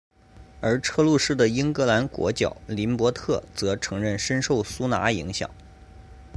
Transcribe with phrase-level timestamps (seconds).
[0.61, 5.47] 而车路士的英格兰国脚林柏特则承认深受苏拿影响。